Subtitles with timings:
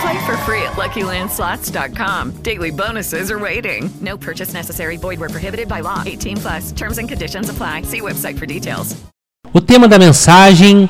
[0.00, 2.42] Play for free at LuckyLandSlots.com.
[2.42, 3.90] Daily bonuses are waiting.
[4.00, 4.96] No purchase necessary.
[4.96, 6.02] Void where prohibited by law.
[6.04, 6.72] 18 plus.
[6.72, 7.82] Terms and conditions apply.
[7.82, 8.96] See website for details.
[9.52, 10.88] O tema da mensagem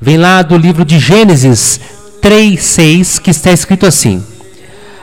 [0.00, 1.80] vem lá do livro de Gênesis
[2.20, 4.24] 3:6, que está escrito assim: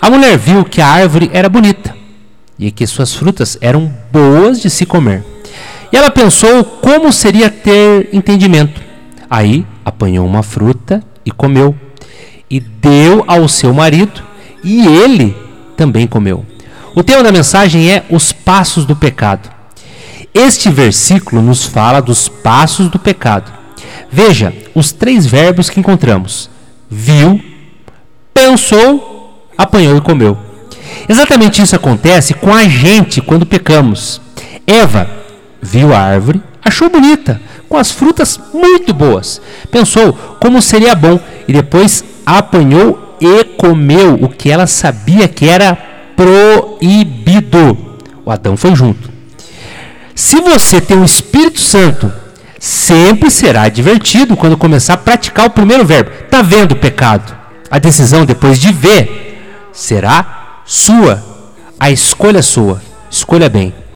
[0.00, 1.94] A mulher viu que a árvore era bonita
[2.58, 5.24] e que suas frutas eram boas de se comer.
[5.92, 8.80] E ela pensou como seria ter entendimento.
[9.28, 11.74] Aí apanhou uma fruta e comeu,
[12.50, 14.22] e deu ao seu marido,
[14.64, 15.36] e ele
[15.76, 16.44] também comeu.
[16.94, 19.48] O tema da mensagem é os passos do pecado.
[20.34, 23.52] Este versículo nos fala dos passos do pecado.
[24.10, 26.50] Veja os três verbos que encontramos:
[26.88, 27.40] viu,
[28.34, 30.36] pensou, apanhou e comeu.
[31.08, 34.20] Exatamente isso acontece com a gente quando pecamos.
[34.66, 35.08] Eva
[35.62, 39.40] viu a árvore, achou bonita, com as frutas muito boas.
[39.70, 45.76] Pensou como seria bom e depois apanhou e comeu o que ela sabia que era
[46.16, 47.98] proibido.
[48.24, 49.10] O Adão foi junto.
[50.14, 52.12] Se você tem o Espírito Santo,
[52.58, 56.10] sempre será divertido quando começar a praticar o primeiro verbo.
[56.30, 57.34] Tá vendo o pecado?
[57.70, 61.24] A decisão depois de ver será sua.
[61.78, 62.82] A escolha é sua.
[63.10, 63.72] Escolha bem.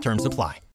[0.00, 0.60] Terms apply.